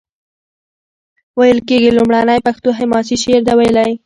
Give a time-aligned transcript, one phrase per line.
[1.39, 3.91] ویل کیږي لومړنی پښتو حماسي شعر ده ویلی.